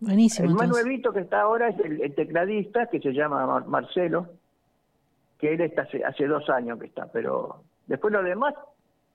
[0.00, 0.48] Buenísimo.
[0.48, 4.28] El más nuevito que está ahora es el, tecladista que se llama Marcelo,
[5.38, 8.54] que él está hace, hace dos años que está, pero después lo demás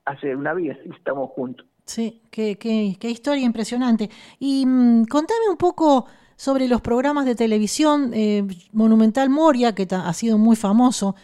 [0.04, 1.66] hace una vida que estamos juntos.
[1.84, 4.08] Sí, qué, qué, qué historia impresionante.
[4.38, 6.06] Y mm, contame un poco
[6.36, 11.14] sobre los programas de televisión, eh, Monumental Moria, que ha sido muy famoso.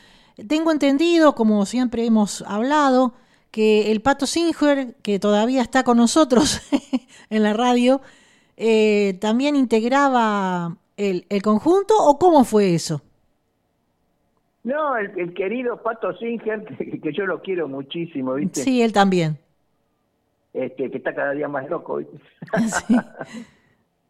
[0.46, 3.14] Tengo entendido, como siempre hemos hablado,
[3.50, 6.60] que el Pato Singer, que todavía está con nosotros
[7.30, 8.00] en la radio,
[8.56, 13.02] eh, también integraba el, el, conjunto o cómo fue eso?
[14.68, 16.62] No, el, querido Pato Singer,
[17.02, 18.60] que, yo lo quiero muchísimo, ¿viste?
[18.60, 19.38] Sí, él también.
[20.52, 22.18] Este, que está cada día más loco, ¿viste?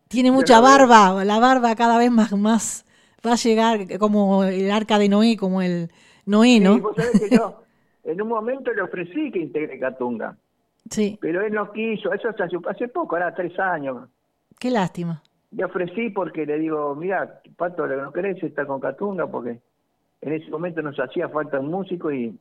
[0.08, 2.84] Tiene mucha barba, la barba cada vez más, más
[3.24, 5.90] va a llegar como el arca de Noé, como el
[6.26, 6.74] Noé, ¿no?
[6.74, 7.62] Sí, vos sabés que yo,
[8.04, 10.36] en un momento le ofrecí que integre Catunga.
[10.90, 11.18] Sí.
[11.20, 14.08] Pero él no quiso, eso hace, hace poco, ahora tres años.
[14.58, 15.22] Qué lástima.
[15.52, 19.60] Le ofrecí porque le digo, mira, Pato, lo que no querés estar con Catunga porque
[20.20, 22.36] en ese momento nos hacía falta un músico y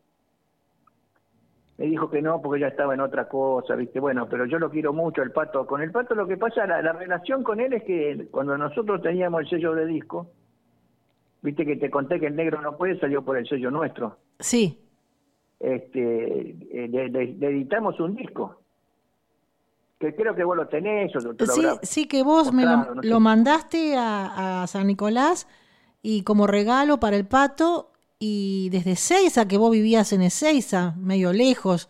[1.77, 3.99] me dijo que no porque ya estaba en otra cosa, ¿viste?
[3.99, 5.67] Bueno, pero yo lo quiero mucho, el Pato.
[5.67, 9.01] Con el Pato lo que pasa, la, la relación con él es que cuando nosotros
[9.01, 10.27] teníamos el sello de disco,
[11.41, 14.17] ¿viste que te conté que el negro no puede, salió por el sello nuestro?
[14.39, 14.83] Sí
[15.59, 18.61] este, eh, le, editamos un disco
[19.99, 22.63] que creo que vos lo tenés o sí, sí que vos me
[23.01, 25.47] lo, mandaste a, San Nicolás
[26.01, 31.33] y como regalo para el pato y desde Seiza que vos vivías en Ezeiza medio
[31.33, 31.89] lejos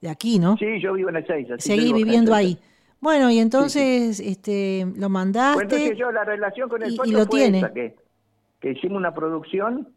[0.00, 2.58] de aquí no sí yo vivo en Ezeiza seguí viviendo ahí
[3.00, 7.38] bueno y entonces este lo mandaste entonces yo la relación con el pato lo fue
[7.38, 7.72] tiene.
[7.72, 7.96] que,
[8.60, 9.88] que hicimos una producción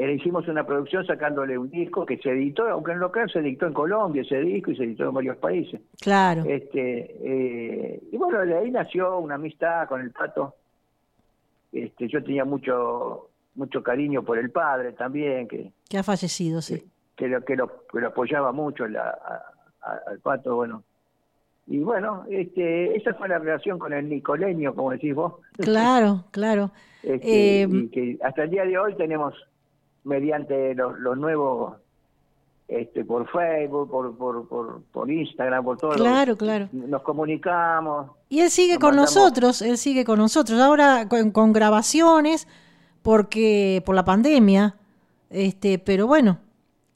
[0.00, 3.66] eh, hicimos una producción sacándole un disco que se editó, aunque en local se editó
[3.66, 5.80] en Colombia ese disco y se editó en varios países.
[6.00, 6.42] Claro.
[6.46, 10.54] Este, eh, y bueno, de ahí nació una amistad con el Pato.
[11.72, 16.82] Este, yo tenía mucho mucho cariño por el padre también, que, que ha fallecido, sí.
[17.16, 20.84] Que, lo, que, lo, que lo apoyaba mucho al pato, bueno.
[21.66, 25.34] Y bueno, este, esa fue la relación con el Nicoleño, como decís vos.
[25.58, 26.72] Claro, claro.
[27.02, 29.34] Este, y eh, que hasta el día de hoy tenemos,
[30.04, 31.76] mediante los, los nuevos
[32.70, 35.90] este, por Facebook, por, por, por, por Instagram, por todo.
[35.90, 36.68] Claro, claro.
[36.70, 38.12] Nos comunicamos.
[38.28, 40.60] Y él sigue con nosotros, él sigue con nosotros.
[40.60, 42.46] Ahora con, grabaciones,
[43.02, 44.76] porque por la pandemia,
[45.30, 46.38] este, pero bueno,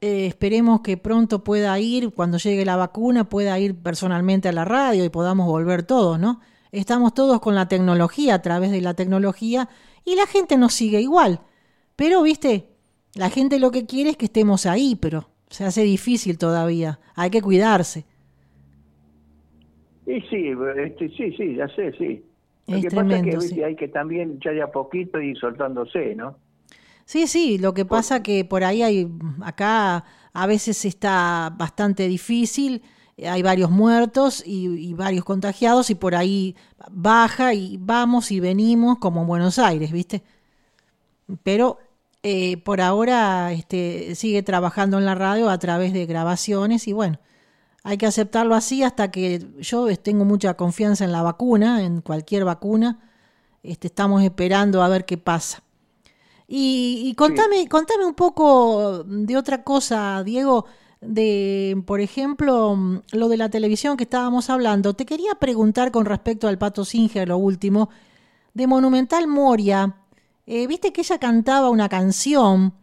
[0.01, 4.65] eh, esperemos que pronto pueda ir, cuando llegue la vacuna, pueda ir personalmente a la
[4.65, 6.41] radio y podamos volver todos, ¿no?
[6.71, 9.69] Estamos todos con la tecnología, a través de la tecnología,
[10.05, 11.41] y la gente nos sigue igual.
[11.97, 12.71] Pero, viste,
[13.15, 16.99] la gente lo que quiere es que estemos ahí, pero se hace difícil todavía.
[17.15, 18.05] Hay que cuidarse.
[20.07, 22.25] Y sí, este, sí, sí, ya sé, sí.
[22.67, 26.37] Lo que pasa es que hay que también ya de a poquito ir soltándose, ¿no?
[27.05, 29.07] Sí, sí, lo que pasa que por ahí hay,
[29.43, 32.83] acá a veces está bastante difícil,
[33.23, 36.57] hay varios muertos y, y, varios contagiados y por ahí
[36.91, 40.23] baja y vamos y venimos como en Buenos Aires, ¿viste?
[41.43, 41.79] Pero
[42.27, 47.21] eh, por ahora este, sigue trabajando en la radio a través de grabaciones y bueno,
[47.83, 52.47] hay que aceptarlo así hasta que yo tengo mucha confianza en la vacuna, en cualquier
[52.47, 52.99] vacuna.
[53.63, 55.63] Este, estamos esperando a ver qué pasa.
[56.49, 60.65] Y, contame, contame un poco de otra cosa, Diego,
[61.03, 64.95] de, por ejemplo, lo de la televisión que estábamos hablando.
[64.95, 67.91] Te quería preguntar con respecto al Pato Singer, lo último,
[68.55, 69.95] de Monumental Moria.
[70.47, 72.75] Eh, viste que ella cantaba una canción,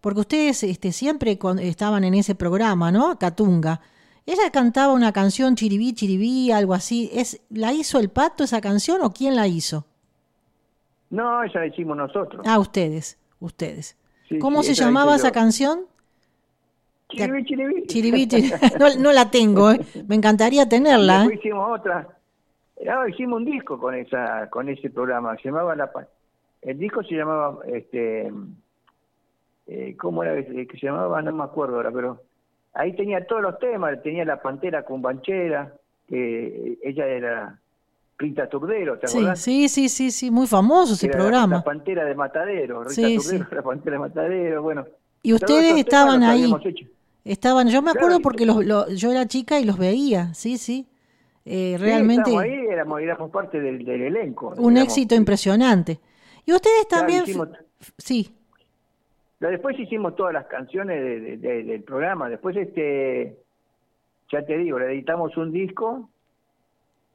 [0.00, 3.18] porque ustedes este, siempre estaban en ese programa, ¿no?
[3.18, 3.80] Catunga.
[4.24, 7.10] Ella cantaba una canción chiribí, chiribí, algo así.
[7.12, 9.86] ¿Es, ¿La hizo el pato esa canción o quién la hizo?
[11.10, 12.42] No, esa la hicimos nosotros.
[12.46, 13.96] Ah, ustedes, ustedes.
[14.40, 15.86] ¿Cómo se llamaba esa canción?
[17.08, 17.86] Chiribí, chiribí.
[17.86, 18.28] Chiribí,
[19.00, 19.80] No, la tengo, ¿eh?
[20.06, 21.24] me encantaría tenerla.
[21.24, 21.34] ¿eh?
[21.34, 22.06] hicimos otra.
[23.08, 25.90] hicimos un disco con esa con ese programa, se llamaba La
[26.62, 28.32] el disco se llamaba, este,
[29.66, 31.22] eh, ¿cómo era que se llamaba?
[31.22, 32.22] No me acuerdo ahora, pero
[32.74, 35.72] ahí tenía todos los temas, tenía la Pantera con Banchera,
[36.08, 37.58] que ella era
[38.16, 39.40] Rita Turdero, ¿te acuerdas?
[39.40, 41.56] Sí, sí, sí, sí, muy famoso ese programa.
[41.56, 44.86] La, Pantera de Matadero, Rita Turdero, la Pantera de Matadero, bueno.
[45.22, 46.52] Y ustedes estaban ahí.
[47.24, 48.64] Estaban, yo me acuerdo porque los,
[48.96, 50.86] yo era chica y los veía, sí, sí.
[51.44, 52.36] Eh, realmente.
[52.36, 54.54] ahí, éramos, éramos parte del, elenco.
[54.58, 56.00] Un éxito impresionante.
[56.48, 57.24] Y ustedes también...
[57.98, 58.34] sí.
[59.38, 62.30] Después hicimos todas las canciones del programa.
[62.30, 63.36] Después, este
[64.32, 66.08] ya te digo, le editamos un disco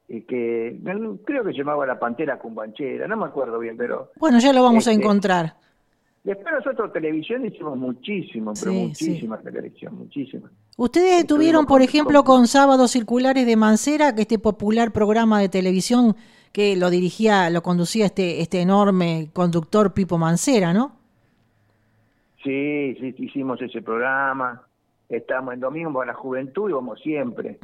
[0.08, 0.78] y que
[1.24, 4.12] creo que se llamaba La Pantera Cumbanchera, no me acuerdo bien, pero...
[4.20, 5.56] Bueno, ya lo vamos a este, encontrar.
[6.22, 10.48] Después nosotros televisión hicimos muchísimo, pero muchísima televisión, muchísima.
[10.76, 16.14] Ustedes estuvieron, por ejemplo, con Sábados Circulares de Mancera, que este popular programa de televisión
[16.54, 20.92] que lo dirigía, lo conducía este, este enorme conductor Pipo Mancera, ¿no?
[22.44, 24.62] Sí, sí, hicimos ese programa.
[25.08, 27.58] Estamos en Domingo para la Juventud y vamos siempre.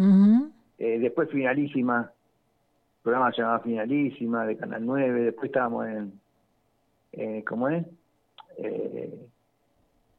[0.76, 5.22] Eh, después Finalísima, el programa se llamaba Finalísima de Canal 9.
[5.22, 6.12] Después estábamos en,
[7.12, 7.86] eh, ¿cómo es?
[8.58, 9.14] Eh,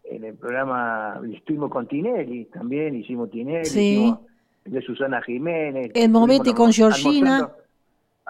[0.06, 4.16] en el programa, estuvimos con Tinelli también, hicimos Tinelli, sí.
[4.64, 5.92] de Susana Jiménez.
[5.94, 7.52] El momento con Georgina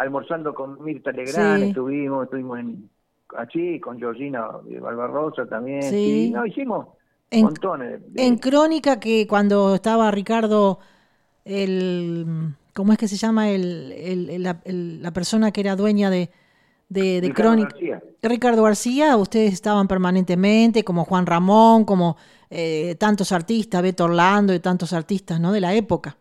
[0.02, 2.90] almorzando con Mirta Legrand, estuvimos, estuvimos en,
[3.38, 4.48] allí con Georgina
[4.82, 5.84] Barbarosa también.
[5.84, 6.32] Sí.
[6.34, 6.88] no, hicimos
[7.30, 8.02] en, montones.
[8.16, 10.80] En Crónica, que cuando estaba Ricardo,
[11.46, 12.26] el,
[12.74, 13.50] ¿cómo es que se llama?
[13.50, 16.32] El, el, la, persona que era dueña de,
[16.90, 17.76] de, de Crónica.
[18.24, 22.18] Ricardo García, ustedes estaban permanentemente, como Juan Ramón, como
[22.50, 25.52] eh, tantos artistas, Beto Orlando y tantos artistas ¿no?
[25.52, 26.18] de la época.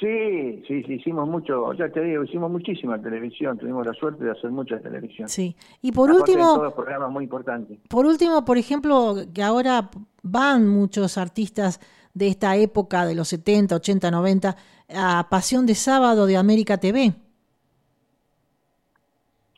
[0.00, 4.30] Sí, sí, sí, hicimos mucho, ya te digo, hicimos muchísima televisión, tuvimos la suerte de
[4.30, 5.28] hacer mucha televisión.
[5.28, 6.56] Sí, y por último...
[6.56, 7.78] todos programas muy importantes.
[7.86, 9.90] Por último, por ejemplo, que ahora
[10.22, 11.80] van muchos artistas
[12.14, 14.56] de esta época, de los 70, 80, 90,
[14.88, 17.12] a Pasión de Sábado de América TV.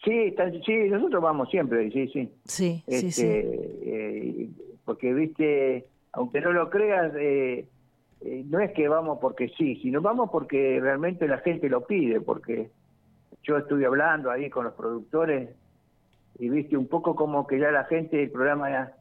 [0.05, 0.35] Sí,
[0.67, 2.29] sí, nosotros vamos siempre, sí, sí.
[2.45, 3.23] Sí, sí, sí.
[3.23, 3.41] Este,
[3.85, 4.51] eh,
[4.85, 7.13] porque, viste, aunque no lo creas...
[7.17, 7.69] Eh,
[8.25, 12.21] eh, no es que vamos porque sí, sino vamos porque realmente la gente lo pide,
[12.21, 12.71] porque
[13.43, 15.51] yo estuve hablando ahí con los productores
[16.39, 18.93] y viste un poco como que ya la gente, el programa,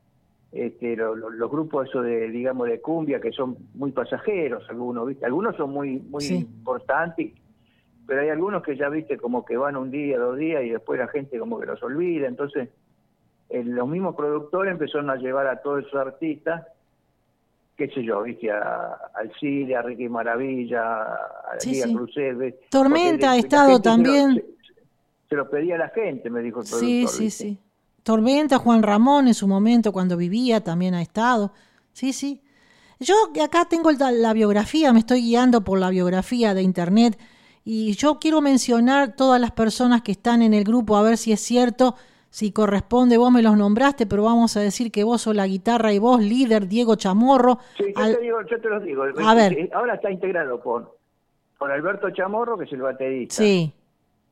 [0.52, 5.26] este, los grupos eso de, digamos, de cumbia, que son muy pasajeros algunos, ¿viste?
[5.26, 7.32] Algunos son muy, muy importantes
[8.12, 11.00] pero hay algunos que ya viste como que van un día, dos días y después
[11.00, 12.68] la gente como que los olvida, entonces
[13.50, 16.68] los mismos productores empezaron a llevar a todos esos artistas,
[17.88, 22.56] qué sé yo, viste, a, al Cile, a Ricky Maravilla, a Sí, Liga sí.
[22.70, 24.36] Tormenta ha estado se también.
[24.36, 24.46] Se,
[25.30, 26.80] se lo pedía a la gente, me dijo el productor.
[26.80, 27.44] Sí, sí, ¿viste?
[27.44, 27.58] sí.
[28.04, 31.54] Tormenta, Juan Ramón en su momento cuando vivía también ha estado.
[31.94, 32.42] Sí, sí.
[33.00, 37.18] Yo acá tengo la, la biografía, me estoy guiando por la biografía de internet
[37.64, 41.32] y yo quiero mencionar todas las personas que están en el grupo a ver si
[41.32, 41.96] es cierto,
[42.32, 45.92] si corresponde, vos me los nombraste, pero vamos a decir que vos sos la guitarra
[45.94, 47.60] y vos líder Diego Chamorro.
[47.78, 49.04] Sí, yo, Al- te digo, yo te lo digo.
[49.24, 49.54] A ver.
[49.54, 50.98] Eh, Ahora está integrado por,
[51.60, 53.36] por Alberto Chamorro, que es el baterista.
[53.36, 53.74] Sí,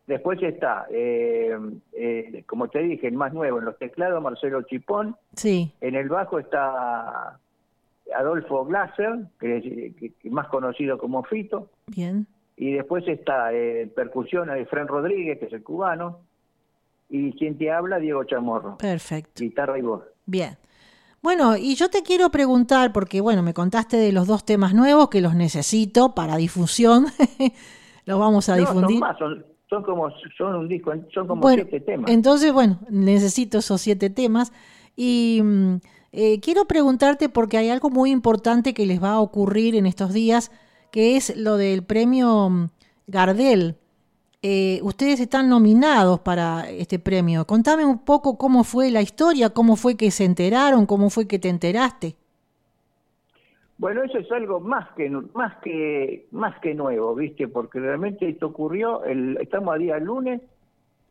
[0.07, 1.55] Después está, eh,
[1.93, 5.15] eh, como te dije, el más nuevo en los teclados, Marcelo Chipón.
[5.35, 7.37] sí, En el bajo está
[8.15, 9.63] Adolfo Glasser, que es
[9.99, 11.67] que- que más conocido como Fito.
[11.87, 12.25] bien.
[12.57, 16.21] Y después está eh, percusión Efren Rodríguez, que es el cubano.
[17.09, 18.77] Y quien te habla, Diego Chamorro.
[18.77, 19.43] Perfecto.
[19.43, 20.03] Guitarra y voz.
[20.25, 20.57] Bien.
[21.21, 25.09] Bueno, y yo te quiero preguntar, porque bueno, me contaste de los dos temas nuevos
[25.09, 27.07] que los necesito para difusión.
[28.05, 28.99] los vamos a No, difundir.
[28.99, 32.09] son más, son, son como son un disco, son como Bueno, siete temas.
[32.11, 34.53] entonces, bueno, necesito esos siete temas.
[34.95, 35.75] Y mm,
[36.11, 40.13] eh, quiero preguntarte porque hay algo muy importante que les va a ocurrir en estos
[40.13, 40.51] días,
[40.91, 42.69] que es lo del premio mm,
[43.07, 43.78] Gardel.
[44.41, 47.45] Eh, ustedes están nominados para este premio.
[47.45, 51.39] Contame un poco cómo fue la historia, cómo fue que se enteraron, cómo fue que
[51.39, 52.15] te enteraste.
[53.77, 57.49] Bueno, eso es algo más que más que más que nuevo, ¿viste?
[57.49, 60.41] Porque realmente esto ocurrió, estamos a día lunes,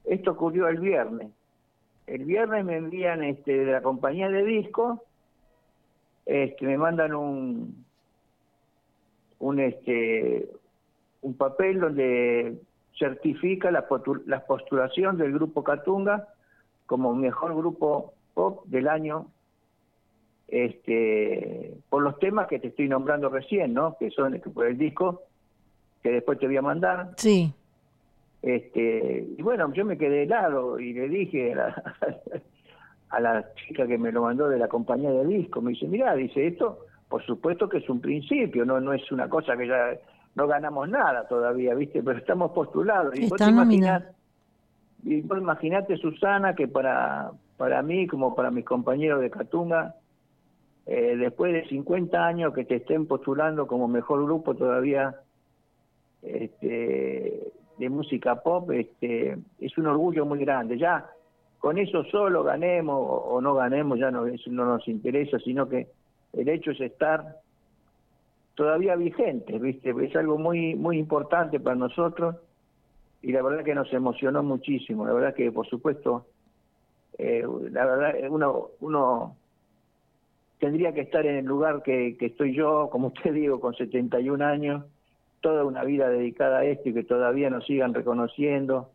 [0.04, 1.28] esto ocurrió el viernes.
[2.06, 5.02] El viernes me envían este de la compañía de disco,
[6.24, 7.84] este me mandan un
[9.38, 10.48] un este
[11.22, 12.58] un papel donde
[12.98, 13.87] certifica la,
[14.26, 16.28] la postulación del grupo Catunga
[16.87, 19.26] como mejor grupo pop del año
[20.48, 23.96] este por los temas que te estoy nombrando recién, ¿no?
[23.98, 25.22] Que son por el disco
[26.02, 27.11] que después te voy a mandar.
[27.16, 27.52] Sí,
[28.40, 31.82] Este, y bueno, yo me quedé helado y le dije a la,
[33.11, 36.14] a la chica que me lo mandó de la compañía de disco, me dice, mira,
[36.14, 39.98] dice esto, por supuesto que es un principio, no no es una cosa que ya
[40.38, 42.01] no ganamos nada todavía, ¿viste?
[42.01, 43.12] Pero estamos postulados.
[43.18, 44.05] Y vos imaginás- nominados.
[45.03, 49.96] y vos imaginate, Susana, que para, para mí, como para mis compañeros de Catunga,
[50.87, 55.16] eh, después de 50 años que te estén postulando como mejor grupo todavía
[56.22, 60.79] este, de música pop, este, es un orgullo muy grande.
[60.79, 61.05] Ya
[61.59, 65.68] con eso solo ganemos o, o no ganemos, ya no, eso no nos interesa, sino
[65.68, 65.88] que
[66.33, 67.37] el hecho es estar
[68.59, 69.94] todavía vigente, ¿viste?
[70.05, 72.35] Es algo muy, muy importante para nosotros
[73.23, 75.07] y la verdad que nos emocionó muchísimo.
[75.07, 76.27] La verdad que, por supuesto,
[77.18, 79.37] eh, la verdad, uno, uno
[80.59, 84.44] tendría que estar en el lugar que, que estoy yo, como usted digo, con 71
[84.44, 84.85] años,
[85.40, 88.90] toda una vida dedicada a esto y que todavía nos sigan reconociendo.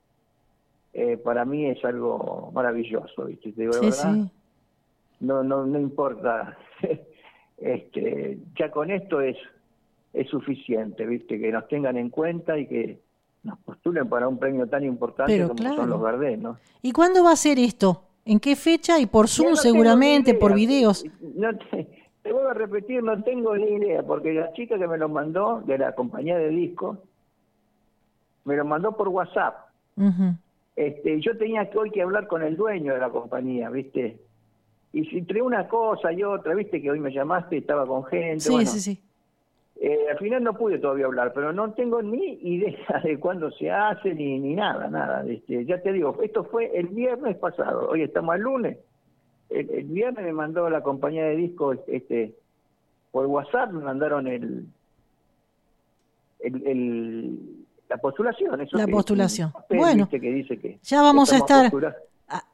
[0.91, 3.53] Eh, para mí es algo maravilloso, ¿viste?
[3.53, 4.31] Te digo la verdad, sí.
[5.21, 6.57] no, no, no importa.
[7.57, 9.37] este, ya con esto es,
[10.13, 11.39] es suficiente, ¿viste?
[11.39, 12.99] Que nos tengan en cuenta y que
[13.43, 15.75] nos postulen para un premio tan importante Pero como claro.
[15.75, 16.57] son los Gardel, ¿no?
[16.81, 18.03] ¿Y cuándo va a ser esto?
[18.25, 18.99] ¿En qué fecha?
[18.99, 21.05] Y por Zoom no seguramente, por videos.
[21.35, 21.87] No te,
[22.23, 25.61] te vuelvo a repetir, no tengo ni idea, porque la chica que me lo mandó
[25.65, 26.97] de la compañía de discos
[28.45, 29.55] me lo mandó por WhatsApp.
[30.75, 34.17] Este, yo tenía que hoy que hablar con el dueño de la compañía, ¿viste?
[34.93, 36.81] Y entre una cosa y otra, ¿viste?
[36.81, 38.41] Que hoy me llamaste, estaba con gente.
[38.41, 39.01] Sí, bueno, sí, sí.
[39.81, 43.71] eh, al final no pude todavía hablar, pero no tengo ni idea de cuándo se
[43.71, 45.25] hace ni, ni nada, nada.
[45.27, 48.77] Este, ya te digo, esto fue el viernes pasado, hoy estamos al lunes.
[49.49, 52.35] El, el viernes me mandó la compañía de discos este,
[53.11, 54.65] por WhatsApp, me mandaron el,
[56.39, 57.39] el, el-
[57.89, 58.59] la postulación.
[58.61, 59.51] Eso La postulación.
[59.51, 61.71] papel, Bueno, que dice que ya vamos a estar.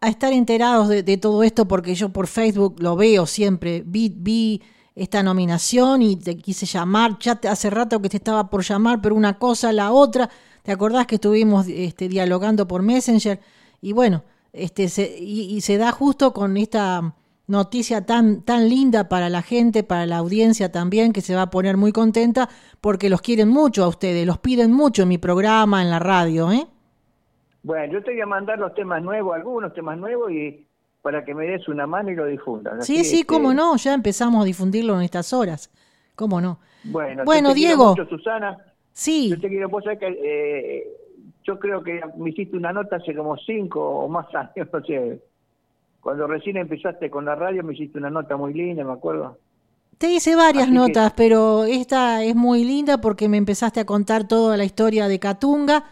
[0.02, 3.84] A, estar enterados de, todo esto porque yo por Facebook lo veo siempre.
[3.86, 4.62] Vi, vi
[4.96, 7.18] esta nominación y te quise llamar.
[7.20, 10.30] Ya hace rato que te estaba por llamar, pero una cosa, la otra.
[10.64, 13.40] ¿Te acordás que estuvimos este, dialogando por Messenger?
[13.82, 17.16] Y bueno, este, se, y, y se da justo con esta
[17.48, 21.50] noticia tan, tan linda para la gente, para la audiencia también, que se va a
[21.50, 22.50] poner muy contenta
[22.80, 26.52] porque los quieren mucho a ustedes, los piden mucho en mi programa, en la radio,
[26.52, 26.68] ¿eh?
[27.64, 30.66] Bueno, yo te voy a mandar los temas nuevos, algunos temas nuevos, y
[31.02, 32.86] para que me des una mano y lo difundas.
[32.86, 35.70] Sí, sí, este, cómo no, ya empezamos a difundirlo en estas horas.
[36.16, 36.60] ¿Cómo no?
[36.84, 37.90] Bueno, Bueno, yo te quiero Diego.
[37.92, 38.58] mucho, Susana.
[38.94, 40.88] Sí, Yo te quiero, vos sabés que eh,
[41.46, 45.22] yo creo que me hiciste una nota hace como cinco o más años, no sé.
[46.02, 49.38] Cuando recién empezaste con la radio me hiciste una nota muy linda, me acuerdo.
[49.98, 54.56] Te hice varias notas, pero esta es muy linda porque me empezaste a contar toda
[54.56, 55.84] la historia de Catunga.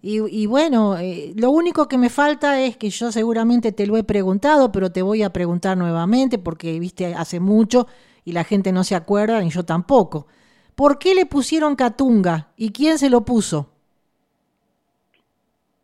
[0.00, 4.04] Y, bueno, eh, lo único que me falta es que yo seguramente te lo he
[4.04, 7.88] preguntado, pero te voy a preguntar nuevamente porque viste hace mucho
[8.24, 10.28] y la gente no se acuerda, ni yo tampoco.
[10.76, 13.72] ¿Por qué le pusieron Catunga y quién se lo puso?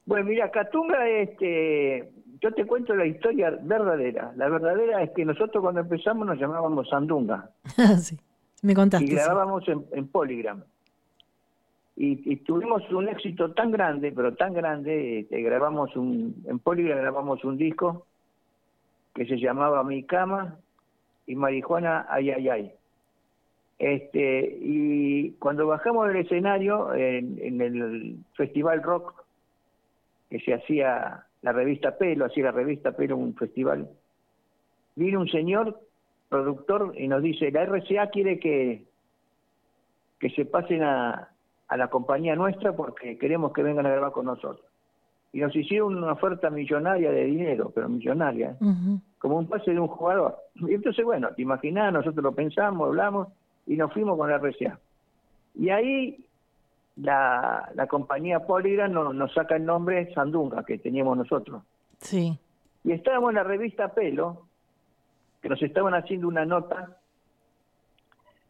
[0.07, 4.33] Bueno, mira, Catunga, este, yo te cuento la historia verdadera.
[4.37, 7.51] La verdadera es que nosotros cuando empezamos nos llamábamos Sandunga.
[7.99, 8.17] sí,
[8.63, 9.07] me contaste.
[9.07, 10.63] Y grabábamos en, en, Polygram.
[11.97, 17.45] Y, tuvimos un éxito tan grande, pero tan grande, que grabamos un, en Polygram grabamos
[17.45, 18.07] un disco
[19.15, 20.59] que se llamaba Mi Cama
[21.27, 22.73] y Marijuana Ay Ay Ay.
[23.79, 29.25] Este, y cuando bajamos del escenario en, en el Festival Rock
[30.31, 33.89] que se hacía la revista Pelo, hacía la revista Pelo un festival,
[34.97, 35.81] vino un señor
[36.29, 38.85] productor y nos dice, la RCA quiere que,
[40.19, 41.34] que se pasen a,
[41.69, 44.67] a la compañía nuestra porque queremos que vengan a grabar con nosotros.
[45.33, 48.99] Y nos hicieron una oferta millonaria de dinero, pero millonaria, ¿eh?
[49.19, 50.37] como un pase de un jugador.
[50.55, 53.29] Y entonces, bueno, te imaginás, nosotros lo pensamos, hablamos
[53.67, 54.79] y nos fuimos con la RCA.
[55.57, 56.25] Y ahí
[56.97, 61.63] la, la compañía Polygram nos, saca el nombre Sandunga, que teníamos nosotros.
[61.99, 62.39] Sí.
[62.85, 64.43] Y estábamos en la revista Pelo,
[65.43, 66.97] que nos estaban haciendo una nota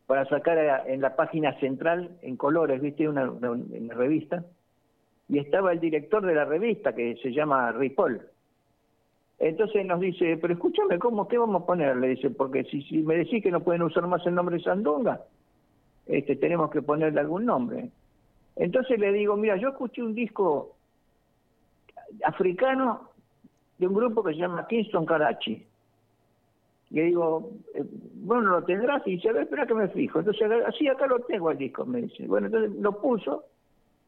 [0.06, 3.08] para sacar en la página central en colores, ¿viste?
[3.08, 3.32] Una,
[3.94, 4.44] revista.
[5.28, 8.20] Y estaba el director de la revista, que se llama Ripoll.
[9.38, 11.96] Entonces nos dice, pero escúchame, ¿cómo, ¿qué vamos a poner?
[11.96, 15.22] Le dice, porque si, si me decís que no pueden usar más el nombre Sandunga,
[16.06, 17.90] este, tenemos que ponerle algún nombre.
[18.56, 20.76] Entonces le digo, mira, yo escuché un disco
[22.24, 23.10] africano
[23.78, 25.66] de un grupo que se llama Kingston Karachi.
[26.94, 27.82] Le digo, eh,
[28.14, 29.04] bueno, lo tendrás.
[29.04, 30.20] Y dice, a ver, espera que me fijo.
[30.20, 32.24] Entonces, así acá lo tengo el disco, me dice.
[32.28, 33.46] Bueno, entonces lo puso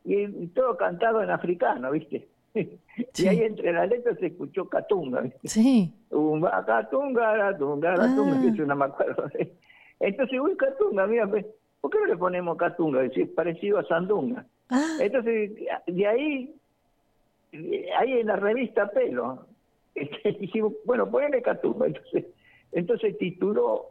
[0.05, 2.29] y, todo cantado en africano, ¿viste?
[3.19, 5.49] Y ahí entre las letras se escuchó Catunga, ¿viste?
[5.49, 5.93] Sí.
[6.09, 8.53] Catunga, Catunga, Catunga, ah.
[8.57, 9.31] que no me acuerdo.
[9.99, 11.45] Entonces, uy, Catunga, mira, pues,
[11.81, 13.03] ¿por qué no le ponemos Catunga?
[13.03, 14.47] Es parecido a Sandunga.
[14.71, 14.97] Ah.
[15.01, 15.51] Entonces,
[15.87, 16.55] de ahí,
[17.99, 19.45] ahí en la revista Pelo,
[20.41, 21.89] dijimos, bueno, ponele Catunga.
[21.89, 22.27] Entonces,
[22.77, 23.87] entonces tituló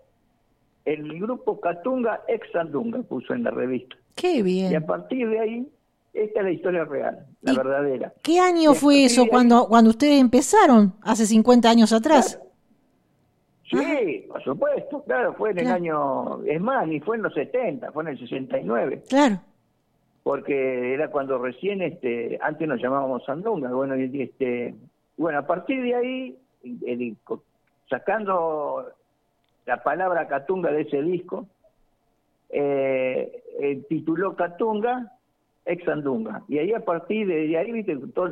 [0.85, 3.95] el grupo Catunga ex Sandunga, puso en la revista.
[4.13, 4.71] Qué bien.
[4.71, 5.67] Y a partir de ahí,
[6.13, 8.13] esta es la historia real, la verdadera.
[8.21, 10.93] ¿Qué año fue eso cuando, cuando ustedes empezaron?
[11.01, 12.39] Hace 50 años atrás.
[13.67, 17.91] Sí, por supuesto, claro, fue en el año, es más, ni fue en los 70,
[17.91, 19.03] fue en el 69.
[19.09, 19.41] Claro.
[20.21, 24.75] Porque era cuando recién, este, antes nos llamábamos Sandunga, bueno, este,
[25.17, 26.37] bueno, a partir de ahí,
[27.89, 28.85] sacando
[29.65, 31.47] la palabra Catunga de ese disco,
[32.49, 35.11] eh, eh, tituló Catunga
[35.65, 36.43] ex Sandunga.
[36.47, 38.31] Y ahí a partir de, ahí, viste, todo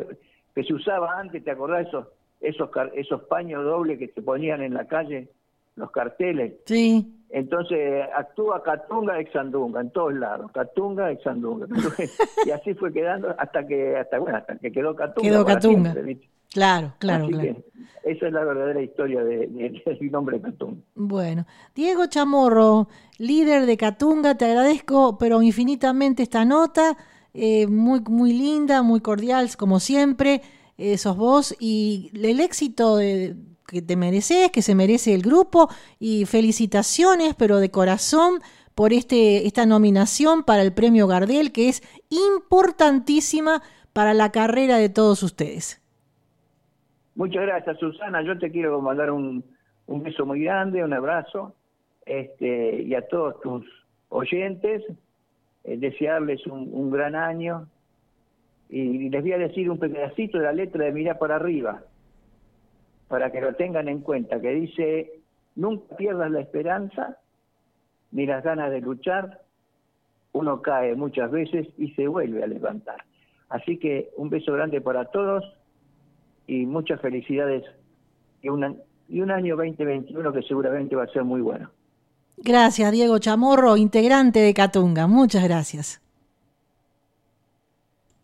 [0.53, 2.07] que se usaba antes, ¿te acordás esos
[2.43, 5.29] esos, esos paños dobles que se ponían en la calle,
[5.75, 6.53] los carteles.
[6.65, 7.19] Sí.
[7.29, 11.65] Entonces actúa Catunga ex Sandunga en todos lados, Catunga ex Sandunga.
[12.45, 15.29] y así fue quedando hasta que hasta bueno, hasta que quedó Catunga.
[15.29, 15.95] Quedó Catunga.
[16.53, 17.63] Claro, claro, claro.
[18.03, 20.81] esa es la verdadera historia del de, nombre Catunga.
[20.95, 21.45] Bueno,
[21.75, 22.87] Diego Chamorro,
[23.17, 26.97] líder de Catunga, te agradezco pero infinitamente esta nota,
[27.33, 30.41] eh, muy muy linda, muy cordial como siempre
[30.77, 36.25] eh, sos vos y el éxito que te mereces, que se merece el grupo y
[36.25, 38.41] felicitaciones, pero de corazón
[38.75, 43.61] por este, esta nominación para el premio Gardel, que es importantísima
[43.93, 45.82] para la carrera de todos ustedes.
[47.15, 48.21] Muchas gracias, Susana.
[48.23, 49.43] Yo te quiero mandar un,
[49.87, 51.55] un beso muy grande, un abrazo,
[52.05, 53.65] este, y a todos tus
[54.09, 54.83] oyentes,
[55.63, 57.67] eh, desearles un, un gran año,
[58.69, 61.83] y les voy a decir un pedacito de la letra de Mirá para arriba,
[63.07, 65.11] para que lo tengan en cuenta, que dice,
[65.55, 67.19] nunca pierdas la esperanza
[68.11, 69.41] ni las ganas de luchar,
[70.31, 73.03] uno cae muchas veces y se vuelve a levantar.
[73.49, 75.43] Así que un beso grande para todos
[76.47, 77.63] y muchas felicidades
[78.41, 81.69] y, y un año 2021 que seguramente va a ser muy bueno.
[82.37, 85.07] Gracias, Diego Chamorro, integrante de Catunga.
[85.07, 86.02] Muchas gracias.